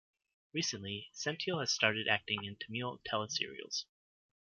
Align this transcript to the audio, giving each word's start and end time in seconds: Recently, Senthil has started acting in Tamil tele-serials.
Recently, 0.51 1.11
Senthil 1.13 1.59
has 1.59 1.71
started 1.71 2.07
acting 2.07 2.43
in 2.43 2.55
Tamil 2.55 3.01
tele-serials. 3.05 3.85